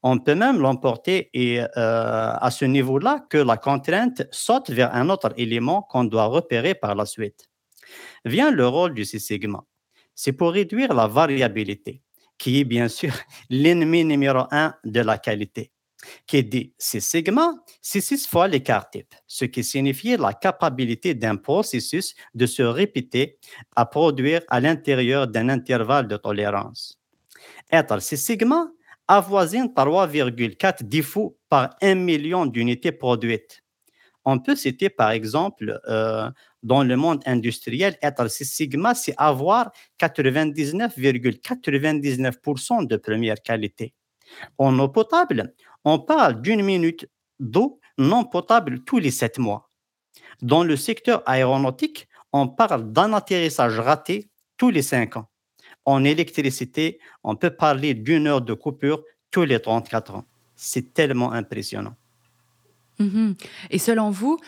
On 0.02 0.18
peut 0.18 0.34
même 0.34 0.60
l'emporter 0.60 1.30
et 1.32 1.60
euh, 1.60 1.66
à 1.76 2.50
ce 2.50 2.64
niveau-là 2.64 3.24
que 3.30 3.38
la 3.38 3.56
contrainte 3.56 4.26
saute 4.32 4.70
vers 4.70 4.94
un 4.94 5.08
autre 5.10 5.32
élément 5.36 5.82
qu'on 5.82 6.04
doit 6.04 6.26
repérer 6.26 6.74
par 6.74 6.94
la 6.94 7.06
suite. 7.06 7.48
Vient 8.24 8.50
le 8.50 8.66
rôle 8.66 8.94
du 8.94 9.04
Six 9.04 9.20
Sigma. 9.20 9.64
C'est 10.14 10.32
pour 10.32 10.52
réduire 10.52 10.92
la 10.92 11.06
variabilité, 11.06 12.02
qui 12.36 12.60
est 12.60 12.64
bien 12.64 12.88
sûr 12.88 13.12
l'ennemi 13.50 14.04
numéro 14.04 14.44
un 14.50 14.74
de 14.84 15.00
la 15.00 15.18
qualité 15.18 15.72
qui 16.26 16.44
dit 16.44 16.74
C 16.78 17.00
sigma, 17.00 17.54
c'est 17.82 18.00
six 18.00 18.26
fois 18.28 18.46
l'écart 18.46 18.88
type, 18.88 19.12
ce 19.26 19.44
qui 19.44 19.64
signifie 19.64 20.16
la 20.16 20.32
capacité 20.32 21.14
d'un 21.14 21.34
processus 21.36 22.14
de 22.32 22.46
se 22.46 22.62
répéter 22.62 23.38
à 23.74 23.86
produire 23.86 24.42
à 24.48 24.60
l'intérieur 24.60 25.26
d'un 25.26 25.48
intervalle 25.48 26.06
de 26.06 26.16
tolérance. 26.16 27.00
Être 27.72 28.00
C 28.00 28.16
sigma 28.16 28.70
avoisine 29.08 29.66
3,4 29.66 30.84
défauts 30.84 31.36
par 31.48 31.70
1 31.82 31.96
million 31.96 32.46
d'unités 32.46 32.92
produites. 32.92 33.64
On 34.24 34.38
peut 34.38 34.54
citer 34.54 34.88
par 34.88 35.10
exemple, 35.10 35.80
euh, 35.88 36.30
dans 36.62 36.84
le 36.84 36.96
monde 36.96 37.20
industriel, 37.26 37.98
être 38.00 38.28
C 38.28 38.44
sigma, 38.44 38.94
c'est 38.94 39.14
avoir 39.16 39.72
99,99% 40.00 42.86
de 42.86 42.96
première 42.96 43.42
qualité. 43.42 43.92
En 44.56 44.78
eau 44.78 44.88
potable, 44.88 45.52
on 45.84 45.98
parle 45.98 46.40
d'une 46.40 46.62
minute 46.62 47.06
d'eau 47.42 47.80
non 47.98 48.24
potable 48.24 48.80
tous 48.80 48.98
les 48.98 49.10
sept 49.10 49.38
mois. 49.38 49.68
Dans 50.40 50.64
le 50.64 50.76
secteur 50.76 51.22
aéronautique, 51.26 52.08
on 52.32 52.48
parle 52.48 52.92
d'un 52.92 53.12
atterrissage 53.12 53.78
raté 53.78 54.30
tous 54.56 54.70
les 54.70 54.82
cinq 54.82 55.16
ans. 55.16 55.28
En 55.84 56.04
électricité, 56.04 56.98
on 57.24 57.36
peut 57.36 57.50
parler 57.50 57.94
d'une 57.94 58.26
heure 58.26 58.40
de 58.40 58.54
coupure 58.54 59.02
tous 59.30 59.44
les 59.44 59.60
34 59.60 60.14
ans. 60.14 60.24
C'est 60.54 60.94
tellement 60.94 61.32
impressionnant. 61.32 61.96
Mhm. 62.98 63.34
Et 63.70 63.78
selon 63.78 64.10
vous, 64.10 64.38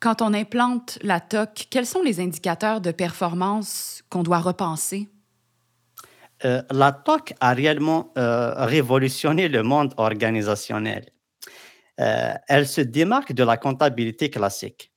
quand 0.00 0.22
on 0.22 0.34
implante 0.34 0.98
la 1.02 1.20
TOC, 1.20 1.68
quels 1.70 1.86
sont 1.86 2.02
les 2.02 2.18
indicateurs 2.20 2.80
de 2.80 2.90
performance 2.90 4.02
qu'on 4.10 4.24
doit 4.24 4.40
repenser? 4.40 5.08
Euh, 6.44 6.62
la 6.70 6.90
TOC 6.90 7.34
a 7.38 7.52
réellement 7.52 8.12
euh, 8.18 8.52
révolutionné 8.66 9.48
le 9.48 9.62
monde 9.62 9.94
organisationnel. 9.96 11.11
Euh, 12.00 12.34
elle 12.48 12.66
se 12.66 12.80
démarque 12.80 13.32
de 13.32 13.44
la 13.44 13.56
comptabilité 13.56 14.30
classique. 14.30 14.90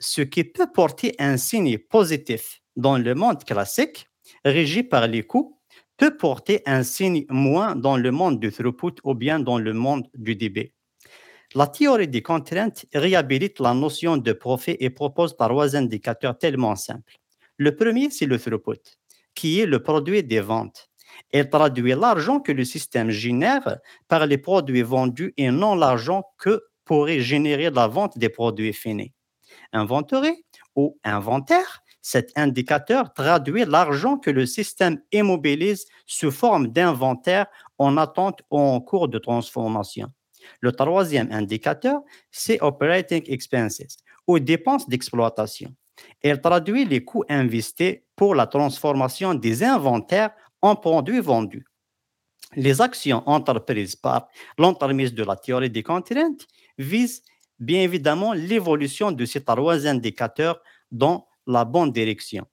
ce 0.00 0.22
qui 0.22 0.44
peut 0.44 0.70
porter 0.72 1.16
un 1.18 1.36
signe 1.36 1.78
positif 1.78 2.62
dans 2.76 2.96
le 2.96 3.14
monde 3.14 3.42
classique, 3.42 4.06
régi 4.44 4.84
par 4.84 5.08
les 5.08 5.24
coûts, 5.24 5.58
peut 5.96 6.16
porter 6.16 6.62
un 6.64 6.84
signe 6.84 7.24
moins 7.28 7.74
dans 7.74 7.96
le 7.96 8.10
monde 8.12 8.38
du 8.38 8.52
throughput 8.52 9.00
ou 9.02 9.14
bien 9.14 9.40
dans 9.40 9.58
le 9.58 9.72
monde 9.74 10.08
du 10.14 10.36
DB. 10.36 10.72
La 11.54 11.66
théorie 11.66 12.08
des 12.08 12.22
contraintes 12.22 12.86
réhabilite 12.94 13.58
la 13.58 13.74
notion 13.74 14.16
de 14.16 14.32
profit 14.32 14.76
et 14.78 14.90
propose 14.90 15.36
trois 15.36 15.74
indicateurs 15.74 16.38
tellement 16.38 16.76
simples. 16.76 17.16
Le 17.56 17.74
premier, 17.74 18.10
c'est 18.10 18.26
le 18.26 18.38
throughput 18.38 18.98
qui 19.34 19.60
est 19.60 19.66
le 19.66 19.80
produit 19.80 20.24
des 20.24 20.40
ventes. 20.40 20.87
Elle 21.32 21.50
traduit 21.50 21.94
l'argent 21.94 22.40
que 22.40 22.52
le 22.52 22.64
système 22.64 23.10
génère 23.10 23.78
par 24.08 24.26
les 24.26 24.38
produits 24.38 24.82
vendus 24.82 25.34
et 25.36 25.50
non 25.50 25.74
l'argent 25.74 26.24
que 26.38 26.62
pourrait 26.84 27.20
générer 27.20 27.70
la 27.70 27.86
vente 27.86 28.18
des 28.18 28.28
produits 28.28 28.72
finis. 28.72 29.12
Inventory 29.72 30.44
ou 30.74 30.98
inventaire, 31.04 31.82
cet 32.00 32.30
indicateur 32.36 33.12
traduit 33.12 33.64
l'argent 33.66 34.16
que 34.16 34.30
le 34.30 34.46
système 34.46 34.98
immobilise 35.12 35.84
sous 36.06 36.30
forme 36.30 36.68
d'inventaire 36.68 37.46
en 37.76 37.96
attente 37.96 38.40
ou 38.50 38.58
en 38.58 38.80
cours 38.80 39.08
de 39.08 39.18
transformation. 39.18 40.08
Le 40.60 40.72
troisième 40.72 41.30
indicateur, 41.32 42.00
c'est 42.30 42.62
Operating 42.62 43.22
Expenses 43.26 43.98
ou 44.26 44.38
dépenses 44.38 44.88
d'exploitation. 44.88 45.74
Elle 46.22 46.40
traduit 46.40 46.84
les 46.84 47.04
coûts 47.04 47.24
investis 47.28 47.96
pour 48.16 48.34
la 48.34 48.46
transformation 48.46 49.34
des 49.34 49.64
inventaires 49.64 50.30
en 50.62 50.76
produits 50.76 51.20
vendus. 51.20 51.64
Les 52.56 52.80
actions 52.80 53.22
entreprises 53.28 53.96
par 53.96 54.28
l'entremise 54.56 55.12
de 55.12 55.22
la 55.22 55.36
théorie 55.36 55.70
des 55.70 55.82
contraintes 55.82 56.46
visent 56.78 57.22
bien 57.58 57.82
évidemment 57.82 58.32
l'évolution 58.32 59.12
de 59.12 59.24
ces 59.24 59.44
trois 59.44 59.86
indicateurs 59.86 60.60
dans 60.90 61.28
la 61.46 61.64
bonne 61.64 61.92
direction. 61.92 62.46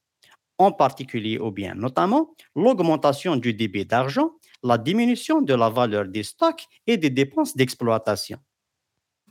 En 0.58 0.72
particulier, 0.72 1.38
ou 1.40 1.52
bien 1.52 1.76
notamment, 1.76 2.34
l'augmentation 2.56 3.36
du 3.36 3.54
débit 3.54 3.86
d'argent, 3.86 4.32
la 4.64 4.78
diminution 4.78 5.42
de 5.42 5.54
la 5.54 5.70
valeur 5.70 6.08
des 6.08 6.24
stocks 6.24 6.66
et 6.88 6.98
des 6.98 7.10
dépenses 7.10 7.56
d'exploitation. 7.56 8.40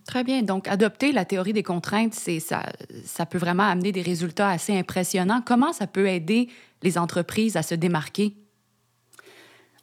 Très 0.06 0.22
bien. 0.22 0.42
Donc, 0.42 0.68
adopter 0.68 1.12
la 1.12 1.24
théorie 1.24 1.54
des 1.54 1.62
contraintes, 1.62 2.14
ça, 2.14 2.62
ça 3.04 3.26
peut 3.26 3.38
vraiment 3.38 3.62
amener 3.62 3.90
des 3.90 4.02
résultats 4.02 4.50
assez 4.50 4.76
impressionnants. 4.76 5.40
Comment 5.44 5.72
ça 5.72 5.86
peut 5.86 6.06
aider 6.06 6.50
les 6.82 6.98
entreprises 6.98 7.56
à 7.56 7.62
se 7.62 7.74
démarquer? 7.74 8.36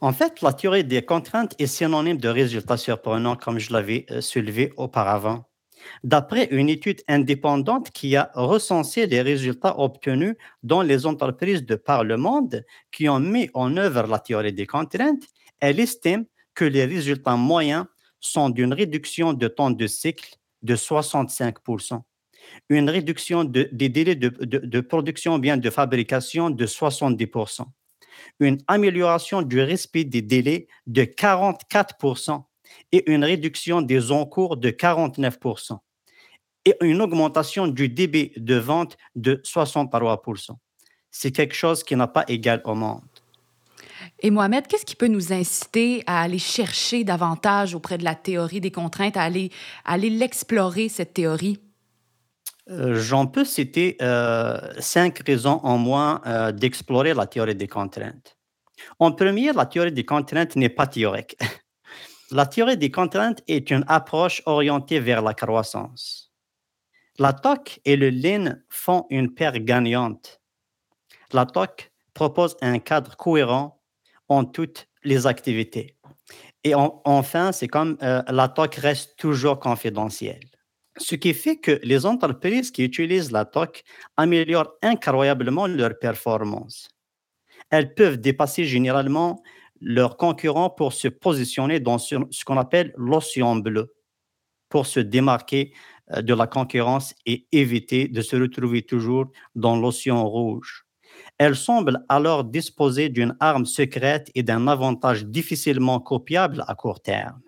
En 0.03 0.13
fait, 0.13 0.41
la 0.41 0.51
théorie 0.51 0.83
des 0.83 1.03
contraintes 1.03 1.53
est 1.59 1.67
synonyme 1.67 2.17
de 2.17 2.27
résultats 2.27 2.77
surprenants, 2.77 3.35
comme 3.35 3.59
je 3.59 3.71
l'avais 3.71 4.07
euh, 4.09 4.19
soulevé 4.19 4.73
auparavant. 4.75 5.45
D'après 6.03 6.45
une 6.51 6.69
étude 6.69 7.01
indépendante 7.07 7.91
qui 7.91 8.15
a 8.15 8.31
recensé 8.33 9.05
les 9.05 9.21
résultats 9.21 9.79
obtenus 9.79 10.35
dans 10.63 10.81
les 10.81 11.05
entreprises 11.05 11.65
de 11.65 11.75
par 11.75 12.03
le 12.03 12.17
monde 12.17 12.65
qui 12.91 13.09
ont 13.09 13.19
mis 13.19 13.49
en 13.53 13.77
œuvre 13.77 14.07
la 14.07 14.17
théorie 14.17 14.53
des 14.53 14.65
contraintes, 14.65 15.23
elle 15.59 15.79
estime 15.79 16.25
que 16.55 16.65
les 16.65 16.85
résultats 16.85 17.35
moyens 17.35 17.85
sont 18.19 18.49
d'une 18.49 18.73
réduction 18.73 19.33
de 19.33 19.47
temps 19.47 19.71
de 19.71 19.87
cycle 19.87 20.35
de 20.63 20.75
65%, 20.75 22.01
une 22.69 22.89
réduction 22.89 23.43
des 23.43 23.89
délais 23.89 24.15
de, 24.15 24.79
production 24.81 25.39
bien 25.39 25.57
de 25.57 25.69
fabrication 25.69 26.49
de 26.49 26.65
70%, 26.65 27.65
une 28.39 28.57
amélioration 28.67 29.41
du 29.41 29.61
respect 29.61 30.03
des 30.03 30.21
délais 30.21 30.67
de 30.87 31.03
44% 31.03 32.43
et 32.91 33.11
une 33.11 33.23
réduction 33.23 33.81
des 33.81 34.11
encours 34.11 34.57
de 34.57 34.69
49% 34.69 35.77
et 36.65 36.75
une 36.81 37.01
augmentation 37.01 37.67
du 37.67 37.89
débit 37.89 38.31
de 38.37 38.55
vente 38.55 38.97
de 39.15 39.41
63%. 39.43 40.51
C'est 41.09 41.31
quelque 41.31 41.55
chose 41.55 41.83
qui 41.83 41.95
n'a 41.95 42.07
pas 42.07 42.23
égal 42.27 42.61
au 42.65 42.75
monde. 42.75 43.01
Et 44.19 44.29
Mohamed, 44.29 44.67
qu'est-ce 44.67 44.85
qui 44.85 44.95
peut 44.95 45.07
nous 45.07 45.33
inciter 45.33 46.03
à 46.05 46.21
aller 46.21 46.39
chercher 46.39 47.03
davantage 47.03 47.75
auprès 47.75 47.97
de 47.97 48.03
la 48.03 48.15
théorie 48.15 48.61
des 48.61 48.71
contraintes, 48.71 49.17
à 49.17 49.23
aller, 49.23 49.51
aller 49.83 50.09
l'explorer, 50.09 50.89
cette 50.89 51.13
théorie? 51.13 51.59
Euh, 52.69 52.95
j'en 52.99 53.25
peux 53.25 53.43
citer 53.43 53.97
euh, 54.01 54.59
cinq 54.79 55.23
raisons 55.25 55.59
en 55.63 55.77
moins 55.77 56.21
euh, 56.25 56.51
d'explorer 56.51 57.13
la 57.13 57.25
théorie 57.25 57.55
des 57.55 57.67
contraintes. 57.67 58.37
En 58.99 59.11
premier, 59.11 59.51
la 59.51 59.65
théorie 59.65 59.91
des 59.91 60.05
contraintes 60.05 60.55
n'est 60.55 60.69
pas 60.69 60.87
théorique. 60.87 61.35
la 62.31 62.45
théorie 62.45 62.77
des 62.77 62.91
contraintes 62.91 63.41
est 63.47 63.71
une 63.71 63.83
approche 63.87 64.43
orientée 64.45 64.99
vers 64.99 65.21
la 65.21 65.33
croissance. 65.33 66.31
La 67.17 67.33
TOC 67.33 67.79
et 67.83 67.95
le 67.95 68.09
Lean 68.09 68.55
font 68.69 69.05
une 69.09 69.33
paire 69.33 69.59
gagnante. 69.59 70.39
La 71.33 71.45
TOC 71.45 71.91
propose 72.13 72.55
un 72.61 72.79
cadre 72.79 73.15
cohérent 73.17 73.81
en 74.29 74.45
toutes 74.45 74.87
les 75.03 75.27
activités. 75.27 75.97
Et 76.63 76.73
enfin, 76.75 77.51
c'est 77.51 77.67
comme 77.67 77.97
la 78.01 78.47
TOC 78.47 78.75
reste 78.75 79.17
toujours 79.17 79.59
confidentielle. 79.59 80.50
Ce 80.97 81.15
qui 81.15 81.33
fait 81.33 81.57
que 81.57 81.79
les 81.83 82.05
entreprises 82.05 82.71
qui 82.71 82.83
utilisent 82.83 83.31
la 83.31 83.45
TOC 83.45 83.83
améliorent 84.17 84.73
incroyablement 84.81 85.67
leur 85.67 85.97
performance. 85.97 86.89
Elles 87.69 87.93
peuvent 87.93 88.17
dépasser 88.17 88.65
généralement 88.65 89.41
leurs 89.79 90.17
concurrents 90.17 90.69
pour 90.69 90.93
se 90.93 91.07
positionner 91.07 91.79
dans 91.79 91.97
ce, 91.97 92.15
qu'on 92.45 92.57
appelle 92.57 92.93
l'océan 92.97 93.55
bleu, 93.55 93.93
pour 94.69 94.85
se 94.85 94.99
démarquer 94.99 95.73
euh, 96.11 96.21
de 96.21 96.33
la 96.33 96.47
concurrence 96.47 97.15
et 97.25 97.47
éviter 97.51 98.07
de 98.07 98.21
se 98.21 98.35
retrouver 98.35 98.83
toujours 98.83 99.31
dans 99.55 99.75
l'océan 99.75 100.27
rouge. 100.27 100.85
Elle 101.37 101.55
semble 101.55 102.05
alors 102.09 102.43
disposer 102.43 103.09
d'une 103.09 103.35
arme 103.39 103.65
secrète 103.65 104.29
et 104.35 104.43
d'un 104.43 104.67
avantage 104.67 105.25
difficilement 105.25 105.99
copiable 105.99 106.63
à 106.67 106.75
court 106.75 107.01
terme. 107.01 107.41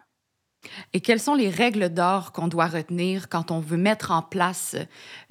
Et 0.93 1.01
quelles 1.01 1.19
sont 1.19 1.35
les 1.35 1.49
règles 1.49 1.89
d'or 1.89 2.31
qu'on 2.31 2.47
doit 2.47 2.67
retenir 2.67 3.29
quand 3.29 3.51
on 3.51 3.59
veut 3.59 3.77
mettre 3.77 4.11
en 4.11 4.21
place 4.21 4.75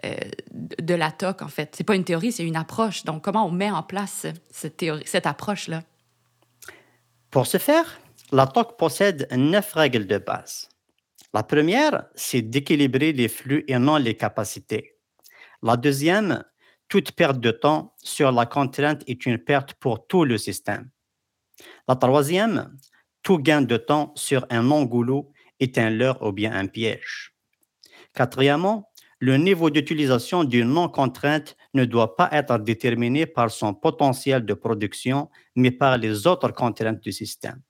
euh, 0.04 0.14
de 0.52 0.94
la 0.94 1.10
TOC, 1.10 1.42
en 1.42 1.48
fait? 1.48 1.74
Ce 1.74 1.82
n'est 1.82 1.86
pas 1.86 1.94
une 1.94 2.04
théorie, 2.04 2.32
c'est 2.32 2.46
une 2.46 2.56
approche. 2.56 3.04
Donc, 3.04 3.22
comment 3.22 3.46
on 3.46 3.50
met 3.50 3.70
en 3.70 3.82
place 3.82 4.26
cette, 4.50 4.76
théorie, 4.76 5.04
cette 5.06 5.26
approche-là? 5.26 5.82
Pour 7.30 7.46
ce 7.46 7.58
faire, 7.58 8.00
la 8.30 8.46
TOC 8.46 8.76
possède 8.76 9.28
neuf 9.32 9.72
règles 9.72 10.06
de 10.06 10.18
base. 10.18 10.68
La 11.34 11.42
première, 11.42 12.04
c'est 12.14 12.42
d'équilibrer 12.42 13.12
les 13.12 13.28
flux 13.28 13.64
et 13.66 13.78
non 13.78 13.96
les 13.96 14.16
capacités. 14.16 14.96
La 15.62 15.76
deuxième, 15.76 16.44
toute 16.88 17.12
perte 17.12 17.40
de 17.40 17.50
temps 17.50 17.94
sur 18.02 18.32
la 18.32 18.44
contrainte 18.44 19.02
est 19.06 19.24
une 19.24 19.38
perte 19.38 19.72
pour 19.74 20.06
tout 20.06 20.24
le 20.26 20.36
système. 20.36 20.90
La 21.88 21.96
troisième, 21.96 22.76
tout 23.22 23.38
gain 23.38 23.62
de 23.62 23.76
temps 23.76 24.12
sur 24.16 24.46
un 24.50 24.62
non-goulot 24.62 25.30
est 25.60 25.78
un 25.78 25.90
leurre 25.90 26.22
ou 26.22 26.32
bien 26.32 26.52
un 26.52 26.66
piège. 26.66 27.34
Quatrièmement, 28.14 28.90
le 29.20 29.36
niveau 29.36 29.70
d'utilisation 29.70 30.42
d'une 30.42 30.68
non-contrainte 30.68 31.56
ne 31.74 31.84
doit 31.84 32.16
pas 32.16 32.28
être 32.32 32.58
déterminé 32.58 33.24
par 33.24 33.50
son 33.50 33.72
potentiel 33.72 34.44
de 34.44 34.52
production, 34.54 35.30
mais 35.54 35.70
par 35.70 35.96
les 35.96 36.26
autres 36.26 36.50
contraintes 36.50 37.00
du 37.00 37.12
système. 37.12 37.62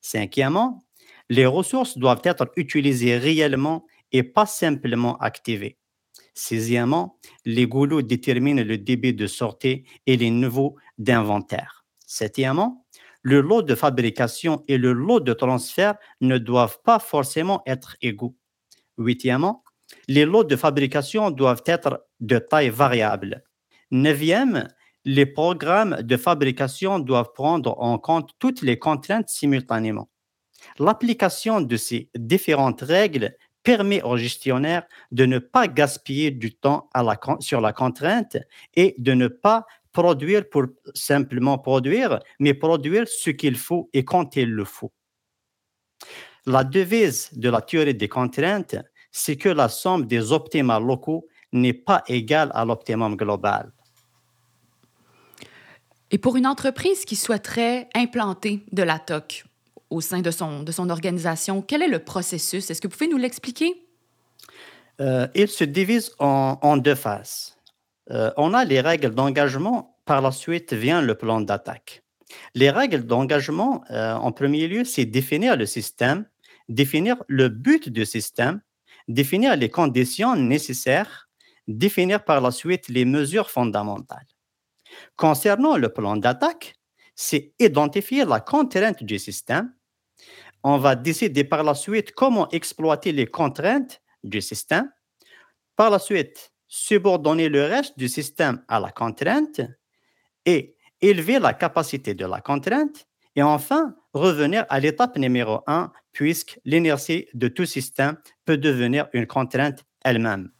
Cinquièmement, 0.00 0.82
les 1.28 1.46
ressources 1.46 1.98
doivent 1.98 2.22
être 2.24 2.50
utilisées 2.56 3.18
réellement 3.18 3.84
et 4.12 4.22
pas 4.22 4.46
simplement 4.46 5.18
activées. 5.18 5.78
Sixièmement, 6.34 7.18
les 7.44 7.66
goulots 7.66 8.02
déterminent 8.02 8.62
le 8.64 8.78
débit 8.78 9.14
de 9.14 9.26
sortie 9.26 9.84
et 10.06 10.16
les 10.16 10.30
niveaux 10.30 10.76
d'inventaire. 10.98 11.84
Septièmement, 12.06 12.83
le 13.24 13.40
lot 13.40 13.62
de 13.62 13.74
fabrication 13.74 14.62
et 14.68 14.78
le 14.78 14.92
lot 14.92 15.18
de 15.18 15.32
transfert 15.32 15.96
ne 16.20 16.38
doivent 16.38 16.78
pas 16.84 16.98
forcément 16.98 17.62
être 17.66 17.96
égaux. 18.02 18.36
Huitièmement, 18.98 19.64
les 20.08 20.26
lots 20.26 20.44
de 20.44 20.56
fabrication 20.56 21.30
doivent 21.30 21.62
être 21.66 22.06
de 22.20 22.38
taille 22.38 22.68
variable. 22.68 23.42
Neuvième, 23.90 24.68
les 25.06 25.26
programmes 25.26 25.96
de 26.02 26.16
fabrication 26.16 26.98
doivent 26.98 27.32
prendre 27.34 27.80
en 27.80 27.98
compte 27.98 28.30
toutes 28.38 28.62
les 28.62 28.78
contraintes 28.78 29.28
simultanément. 29.28 30.10
L'application 30.78 31.60
de 31.60 31.76
ces 31.76 32.10
différentes 32.14 32.82
règles 32.82 33.36
permet 33.62 34.02
au 34.02 34.18
gestionnaire 34.18 34.84
de 35.12 35.24
ne 35.24 35.38
pas 35.38 35.66
gaspiller 35.66 36.30
du 36.30 36.54
temps 36.54 36.90
sur 37.40 37.62
la 37.62 37.72
contrainte 37.72 38.36
et 38.74 38.94
de 38.98 39.12
ne 39.14 39.28
pas 39.28 39.66
produire 39.94 40.46
pour 40.50 40.64
simplement 40.92 41.56
produire, 41.56 42.18
mais 42.38 42.52
produire 42.52 43.08
ce 43.08 43.30
qu'il 43.30 43.56
faut 43.56 43.88
et 43.94 44.04
quand 44.04 44.36
il 44.36 44.50
le 44.50 44.66
faut. 44.66 44.92
La 46.44 46.62
devise 46.64 47.30
de 47.32 47.48
la 47.48 47.62
théorie 47.62 47.94
des 47.94 48.08
contraintes, 48.08 48.76
c'est 49.10 49.36
que 49.36 49.48
la 49.48 49.70
somme 49.70 50.04
des 50.04 50.32
optimales 50.32 50.84
locaux 50.84 51.26
n'est 51.52 51.72
pas 51.72 52.02
égale 52.08 52.50
à 52.52 52.66
l'optimum 52.66 53.16
global. 53.16 53.72
Et 56.10 56.18
pour 56.18 56.36
une 56.36 56.46
entreprise 56.46 57.04
qui 57.04 57.16
souhaiterait 57.16 57.88
implanter 57.94 58.64
de 58.72 58.82
la 58.82 58.98
TOC 58.98 59.44
au 59.90 60.00
sein 60.00 60.20
de 60.20 60.30
son, 60.30 60.62
de 60.62 60.72
son 60.72 60.90
organisation, 60.90 61.62
quel 61.62 61.82
est 61.82 61.88
le 61.88 62.00
processus? 62.00 62.70
Est-ce 62.70 62.80
que 62.80 62.88
vous 62.88 62.96
pouvez 62.96 63.10
nous 63.10 63.16
l'expliquer? 63.16 63.86
Euh, 65.00 65.26
il 65.34 65.48
se 65.48 65.64
divise 65.64 66.12
en, 66.18 66.76
deux 66.76 66.94
phases. 66.94 67.53
Euh, 68.10 68.30
on 68.36 68.54
a 68.54 68.64
les 68.64 68.80
règles 68.80 69.14
d'engagement, 69.14 69.98
par 70.04 70.20
la 70.20 70.32
suite 70.32 70.72
vient 70.72 71.00
le 71.00 71.14
plan 71.14 71.40
d'attaque. 71.40 72.02
Les 72.54 72.70
règles 72.70 73.04
d'engagement, 73.04 73.84
euh, 73.90 74.14
en 74.14 74.32
premier 74.32 74.68
lieu, 74.68 74.84
c'est 74.84 75.06
définir 75.06 75.56
le 75.56 75.66
système, 75.66 76.26
définir 76.68 77.22
le 77.28 77.48
but 77.48 77.88
du 77.88 78.04
système, 78.04 78.60
définir 79.08 79.56
les 79.56 79.70
conditions 79.70 80.36
nécessaires, 80.36 81.28
définir 81.68 82.24
par 82.24 82.40
la 82.40 82.50
suite 82.50 82.88
les 82.88 83.04
mesures 83.04 83.50
fondamentales. 83.50 84.26
Concernant 85.16 85.76
le 85.76 85.88
plan 85.88 86.16
d'attaque, 86.16 86.74
c'est 87.14 87.52
identifier 87.58 88.24
la 88.24 88.40
contrainte 88.40 89.02
du 89.02 89.18
système. 89.18 89.72
On 90.62 90.78
va 90.78 90.96
décider 90.96 91.44
par 91.44 91.62
la 91.62 91.74
suite 91.74 92.12
comment 92.12 92.48
exploiter 92.50 93.12
les 93.12 93.26
contraintes 93.26 94.00
du 94.22 94.40
système. 94.40 94.90
Par 95.76 95.90
la 95.90 95.98
suite, 95.98 96.53
subordonner 96.76 97.48
le 97.48 97.62
reste 97.62 97.96
du 97.96 98.08
système 98.08 98.60
à 98.66 98.80
la 98.80 98.90
contrainte 98.90 99.60
et 100.44 100.74
élever 101.00 101.38
la 101.38 101.54
capacité 101.54 102.14
de 102.14 102.26
la 102.26 102.40
contrainte. 102.40 103.06
Et 103.36 103.44
enfin, 103.44 103.94
revenir 104.12 104.66
à 104.68 104.80
l'étape 104.80 105.16
numéro 105.16 105.60
un, 105.68 105.92
puisque 106.10 106.58
l'inertie 106.64 107.28
de 107.32 107.46
tout 107.46 107.64
système 107.64 108.16
peut 108.44 108.58
devenir 108.58 109.06
une 109.12 109.28
contrainte 109.28 109.84
elle-même. 110.04 110.50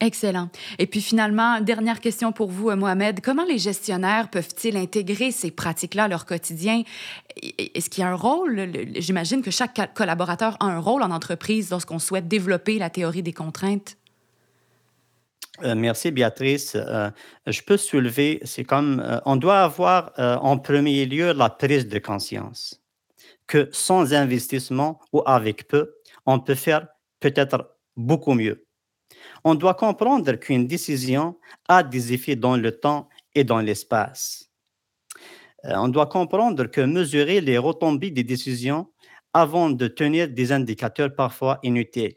Excellent. 0.00 0.48
Et 0.78 0.86
puis 0.86 1.00
finalement, 1.00 1.60
dernière 1.60 2.00
question 2.00 2.30
pour 2.30 2.50
vous, 2.50 2.70
euh, 2.70 2.76
Mohamed. 2.76 3.20
Comment 3.20 3.44
les 3.44 3.58
gestionnaires 3.58 4.28
peuvent-ils 4.30 4.76
intégrer 4.76 5.32
ces 5.32 5.50
pratiques-là 5.50 6.04
à 6.04 6.08
leur 6.08 6.24
quotidien? 6.24 6.82
Est-ce 7.42 7.90
qu'il 7.90 8.02
y 8.02 8.04
a 8.04 8.10
un 8.10 8.14
rôle? 8.14 8.70
J'imagine 8.96 9.42
que 9.42 9.50
chaque 9.50 9.92
collaborateur 9.94 10.56
a 10.60 10.66
un 10.66 10.78
rôle 10.78 11.02
en 11.02 11.10
entreprise 11.10 11.70
lorsqu'on 11.70 11.98
souhaite 11.98 12.28
développer 12.28 12.78
la 12.78 12.90
théorie 12.90 13.22
des 13.24 13.32
contraintes. 13.32 13.96
Euh, 15.62 15.74
merci, 15.74 16.10
Béatrice. 16.10 16.74
Euh, 16.74 17.10
je 17.46 17.62
peux 17.62 17.76
soulever, 17.76 18.40
c'est 18.44 18.64
comme, 18.64 19.20
on 19.24 19.36
doit 19.36 19.60
avoir 19.60 20.12
en 20.18 20.58
premier 20.58 21.06
lieu 21.06 21.32
la 21.32 21.48
prise 21.50 21.86
de 21.86 21.98
conscience 21.98 22.80
que 23.46 23.68
sans 23.72 24.14
investissement 24.14 25.00
ou 25.12 25.22
avec 25.26 25.68
peu, 25.68 25.94
on 26.26 26.40
peut 26.40 26.54
faire 26.54 26.88
peut-être 27.20 27.76
beaucoup 27.96 28.34
mieux 28.34 28.64
on 29.44 29.54
doit 29.54 29.74
comprendre 29.74 30.32
qu'une 30.34 30.66
décision 30.66 31.38
a 31.68 31.82
des 31.82 32.12
effets 32.12 32.36
dans 32.36 32.56
le 32.56 32.72
temps 32.72 33.08
et 33.34 33.44
dans 33.44 33.60
l'espace. 33.60 34.50
Euh, 35.64 35.72
on 35.76 35.88
doit 35.88 36.06
comprendre 36.06 36.64
que 36.66 36.80
mesurer 36.80 37.40
les 37.40 37.58
retombées 37.58 38.10
des 38.10 38.24
décisions 38.24 38.90
avant 39.32 39.70
de 39.70 39.86
tenir 39.88 40.28
des 40.28 40.52
indicateurs 40.52 41.14
parfois 41.14 41.58
inutiles. 41.62 42.16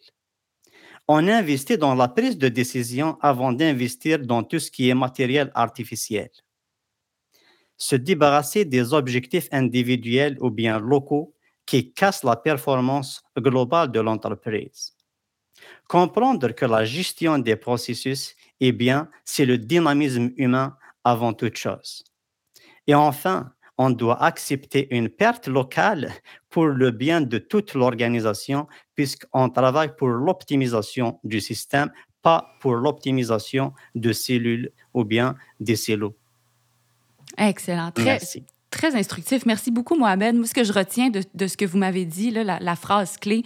On 1.07 1.27
investit 1.27 1.77
dans 1.77 1.95
la 1.95 2.09
prise 2.09 2.37
de 2.37 2.49
décision 2.49 3.17
avant 3.21 3.53
d'investir 3.53 4.19
dans 4.19 4.43
tout 4.43 4.59
ce 4.59 4.69
qui 4.69 4.89
est 4.89 4.93
matériel 4.93 5.51
artificiel. 5.55 6.29
Se 7.77 7.95
débarrasser 7.95 8.65
des 8.65 8.93
objectifs 8.93 9.47
individuels 9.51 10.37
ou 10.41 10.49
bien 10.49 10.79
locaux 10.79 11.33
qui 11.65 11.93
cassent 11.93 12.23
la 12.23 12.35
performance 12.35 13.23
globale 13.37 13.91
de 13.91 14.01
l'entreprise. 14.01 14.95
Comprendre 15.87 16.51
que 16.51 16.65
la 16.65 16.83
gestion 16.83 17.39
des 17.39 17.55
processus, 17.55 18.35
eh 18.59 18.71
bien, 18.71 19.09
c'est 19.23 19.45
le 19.45 19.57
dynamisme 19.57 20.31
humain 20.35 20.77
avant 21.03 21.33
toute 21.33 21.57
chose. 21.57 22.03
Et 22.85 22.95
enfin, 22.95 23.53
on 23.77 23.89
doit 23.89 24.21
accepter 24.23 24.87
une 24.95 25.09
perte 25.09 25.47
locale 25.47 26.11
pour 26.49 26.65
le 26.65 26.91
bien 26.91 27.21
de 27.21 27.37
toute 27.37 27.73
l'organisation, 27.73 28.67
puisqu'on 28.95 29.49
travaille 29.49 29.95
pour 29.95 30.09
l'optimisation 30.09 31.19
du 31.23 31.39
système, 31.39 31.91
pas 32.21 32.55
pour 32.59 32.75
l'optimisation 32.75 33.73
de 33.95 34.11
cellules 34.11 34.71
ou 34.93 35.03
bien 35.03 35.35
des 35.59 35.75
cellules. 35.75 36.11
Excellent. 37.37 37.91
Très, 37.91 38.19
Très 38.69 38.95
instructif. 38.95 39.45
Merci 39.45 39.71
beaucoup, 39.71 39.95
Mohamed. 39.95 40.35
Moi, 40.35 40.45
ce 40.45 40.53
que 40.53 40.63
je 40.63 40.73
retiens 40.73 41.09
de, 41.09 41.47
ce 41.47 41.55
que 41.55 41.65
vous 41.65 41.77
m'avez 41.77 42.03
dit, 42.05 42.31
la, 42.31 42.59
la, 42.59 42.75
phrase 42.75 43.17
clé, 43.17 43.43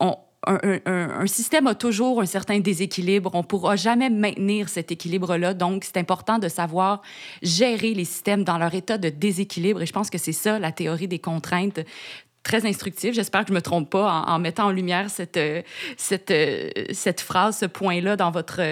on, 0.00 0.16
un, 0.46 1.26
système 1.26 1.66
a 1.66 1.74
toujours 1.74 2.20
un 2.20 2.26
certain 2.26 2.60
déséquilibre. 2.60 3.30
On 3.34 3.38
ne 3.38 3.46
pourra 3.46 3.76
jamais 3.76 4.10
maintenir 4.10 4.68
cet 4.68 4.90
équilibre-là. 4.90 5.54
Donc, 5.54 5.84
c'est 5.84 5.98
important 5.98 6.38
de 6.38 6.48
savoir 6.48 7.02
gérer 7.42 7.94
les 7.94 8.04
systèmes 8.04 8.44
dans 8.44 8.58
leur 8.58 8.74
état 8.74 8.98
de 8.98 9.10
déséquilibre. 9.10 9.82
Et 9.82 9.86
je 9.86 9.92
pense 9.92 10.10
que 10.10 10.18
c'est 10.18 10.32
ça, 10.32 10.58
la 10.58 10.72
théorie 10.72 11.08
des 11.08 11.18
contraintes 11.18 11.80
très 12.42 12.66
instructive. 12.66 13.12
J'espère 13.12 13.42
que 13.42 13.48
je 13.48 13.52
ne 13.52 13.58
me 13.58 13.62
trompe 13.62 13.90
pas 13.90 14.24
en, 14.26 14.38
mettant 14.38 14.66
en 14.66 14.70
lumière 14.70 15.10
cette, 15.10 15.38
cette, 15.98 16.32
cette 16.92 17.20
phrase, 17.20 17.58
ce 17.58 17.66
point-là 17.66 18.16
dans 18.16 18.30
votre, 18.30 18.62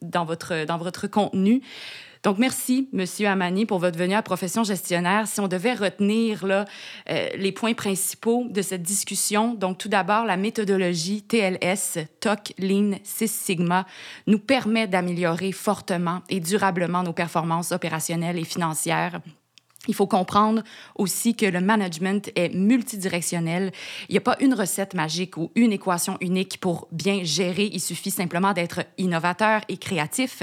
dans, 0.00 0.24
votre, 0.24 0.64
dans 0.64 0.78
votre 0.78 1.08
contenu. 1.08 1.60
Donc, 2.22 2.38
merci, 2.38 2.88
Monsieur 2.92 3.28
Amani, 3.28 3.66
pour 3.66 3.78
votre 3.78 3.98
venue 3.98 4.14
à 4.14 4.22
Profession 4.22 4.64
gestionnaire. 4.64 5.26
Si 5.28 5.40
on 5.40 5.48
devait 5.48 5.74
retenir 5.74 6.44
euh, 6.44 6.64
les 7.36 7.52
points 7.52 7.74
principaux 7.74 8.46
de 8.48 8.62
cette 8.62 8.82
discussion, 8.82 9.54
donc 9.54 9.78
tout 9.78 9.88
d'abord, 9.88 10.24
la 10.24 10.36
méthodologie 10.36 11.22
TLS, 11.22 12.06
TOC, 12.20 12.54
Lean, 12.58 12.98
Six 13.04 13.30
Sigma, 13.30 13.86
nous 14.26 14.38
permet 14.38 14.88
d'améliorer 14.88 15.52
fortement 15.52 16.22
et 16.28 16.40
durablement 16.40 17.02
nos 17.02 17.12
performances 17.12 17.72
opérationnelles 17.72 18.38
et 18.38 18.44
financières. 18.44 19.20
Il 19.86 19.94
faut 19.94 20.06
comprendre 20.06 20.62
aussi 20.96 21.34
que 21.34 21.46
le 21.46 21.60
management 21.60 22.30
est 22.34 22.52
multidirectionnel. 22.54 23.72
Il 24.08 24.12
n'y 24.12 24.18
a 24.18 24.22
pas 24.22 24.36
une 24.40 24.54
recette 24.54 24.94
magique 24.94 25.36
ou 25.36 25.50
une 25.54 25.72
équation 25.72 26.18
unique 26.20 26.58
pour 26.60 26.88
bien 26.92 27.22
gérer. 27.22 27.70
Il 27.72 27.80
suffit 27.80 28.10
simplement 28.10 28.52
d'être 28.52 28.84
innovateur 28.98 29.62
et 29.68 29.78
créatif. 29.78 30.42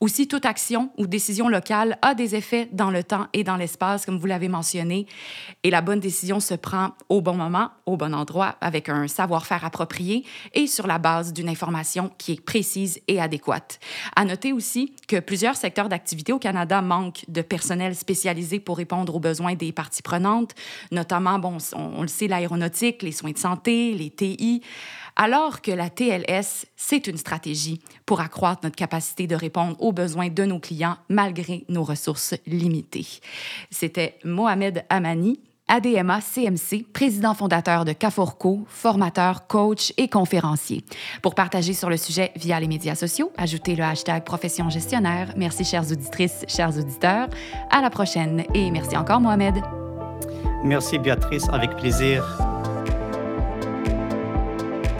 Aussi, 0.00 0.28
toute 0.28 0.44
action 0.44 0.90
ou 0.98 1.06
décision 1.06 1.48
locale 1.48 1.98
a 2.02 2.14
des 2.14 2.34
effets 2.34 2.68
dans 2.72 2.90
le 2.90 3.02
temps 3.02 3.28
et 3.32 3.44
dans 3.44 3.56
l'espace, 3.56 4.04
comme 4.04 4.18
vous 4.18 4.26
l'avez 4.26 4.48
mentionné. 4.48 5.06
Et 5.62 5.70
la 5.70 5.80
bonne 5.80 6.00
décision 6.00 6.38
se 6.38 6.54
prend 6.54 6.90
au 7.08 7.22
bon 7.22 7.34
moment, 7.34 7.70
au 7.86 7.96
bon 7.96 8.14
endroit, 8.14 8.56
avec 8.60 8.88
un 8.88 9.08
savoir-faire 9.08 9.64
approprié 9.64 10.24
et 10.52 10.66
sur 10.66 10.86
la 10.86 10.98
base 10.98 11.32
d'une 11.32 11.48
information 11.48 12.10
qui 12.18 12.32
est 12.32 12.40
précise 12.40 13.00
et 13.08 13.20
adéquate. 13.20 13.80
À 14.14 14.24
noter 14.24 14.52
aussi 14.52 14.94
que 15.08 15.18
plusieurs 15.18 15.56
secteurs 15.56 15.88
d'activité 15.88 16.32
au 16.32 16.38
Canada 16.38 16.82
manquent 16.82 17.24
de 17.28 17.42
personnel 17.42 17.94
spécialisé 17.94 18.60
pour 18.60 18.76
répondre 18.76 19.14
aux 19.14 19.20
besoins 19.20 19.54
des 19.54 19.72
parties 19.72 20.02
prenantes, 20.02 20.54
notamment, 20.90 21.38
bon, 21.38 21.56
on, 21.74 22.02
le 22.02 22.08
sait, 22.08 22.28
l'aéronautique, 22.28 23.02
les 23.02 23.12
soins 23.12 23.32
de 23.32 23.38
santé, 23.38 23.94
les 23.94 24.10
TI 24.10 24.62
alors 25.16 25.62
que 25.62 25.72
la 25.72 25.90
TLS, 25.90 26.66
c'est 26.76 27.06
une 27.06 27.16
stratégie 27.16 27.80
pour 28.04 28.20
accroître 28.20 28.60
notre 28.64 28.76
capacité 28.76 29.26
de 29.26 29.34
répondre 29.34 29.76
aux 29.80 29.92
besoins 29.92 30.28
de 30.28 30.44
nos 30.44 30.60
clients 30.60 30.96
malgré 31.08 31.64
nos 31.68 31.84
ressources 31.84 32.34
limitées. 32.46 33.06
C'était 33.70 34.18
Mohamed 34.24 34.84
Amani, 34.90 35.40
ADMA 35.68 36.20
CMC, 36.20 36.84
président 36.92 37.34
fondateur 37.34 37.84
de 37.84 37.92
Caforco, 37.92 38.64
formateur, 38.68 39.46
coach 39.48 39.92
et 39.96 40.08
conférencier. 40.08 40.84
Pour 41.22 41.34
partager 41.34 41.72
sur 41.72 41.90
le 41.90 41.96
sujet 41.96 42.30
via 42.36 42.60
les 42.60 42.68
médias 42.68 42.94
sociaux, 42.94 43.32
ajoutez 43.36 43.74
le 43.74 43.82
hashtag 43.82 44.22
profession 44.22 44.70
gestionnaire. 44.70 45.32
Merci 45.36 45.64
chères 45.64 45.90
auditrices, 45.90 46.44
chers 46.46 46.76
auditeurs. 46.78 47.28
À 47.70 47.80
la 47.80 47.90
prochaine 47.90 48.44
et 48.54 48.70
merci 48.70 48.96
encore 48.96 49.20
Mohamed. 49.20 49.56
Merci 50.62 50.98
Béatrice, 50.98 51.48
avec 51.48 51.76
plaisir. 51.76 52.24